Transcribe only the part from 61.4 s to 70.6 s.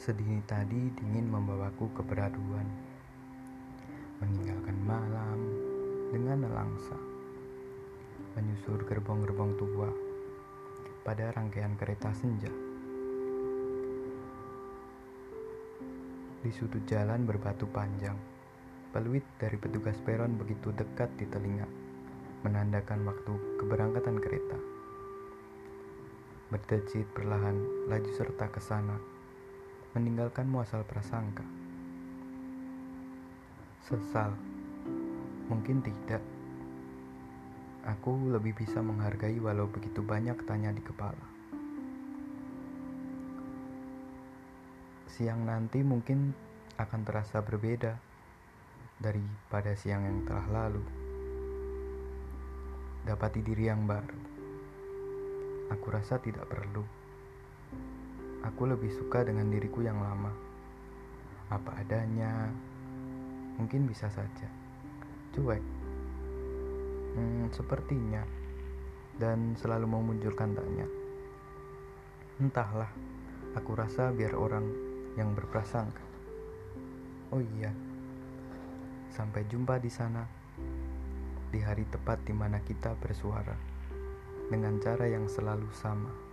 Apa adanya, mungkin bisa saja. Cuek. Hmm, sepertinya. Dan selalu memunculkan